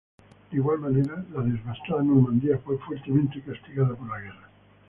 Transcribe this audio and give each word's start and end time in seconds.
De 0.49 0.57
igual 0.57 0.79
manera, 0.79 1.23
la 1.31 1.43
devastada 1.43 2.01
Normandía 2.01 2.57
fue 2.57 2.75
fuertemente 2.79 3.39
castigada 3.43 3.93
por 3.93 4.07
la 4.09 4.19
guerra. 4.19 4.49